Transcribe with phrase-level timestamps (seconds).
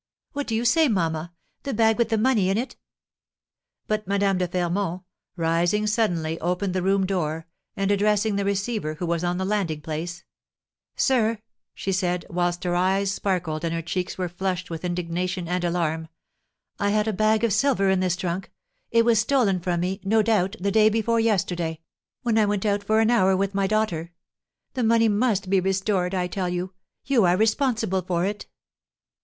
[0.33, 1.31] "What do you say, mamma,
[1.61, 2.75] the bag with the money in it?"
[3.85, 5.03] But Madame de Fermont,
[5.35, 7.45] rising suddenly, opened the room door,
[7.77, 10.23] and, addressing the receiver, who was on the landing place:
[10.95, 11.37] "Sir,"
[11.75, 16.07] she said, whilst her eyes sparkled, and her cheeks were flushed with indignation and alarm,
[16.79, 18.51] "I had a bag of silver in this trunk;
[18.89, 21.79] it was stolen from me, no doubt, the day before yesterday,
[22.23, 24.13] when I went out for an hour with my daughter.
[24.73, 26.73] The money must be restored, I tell you,
[27.05, 28.47] you are responsible for it!"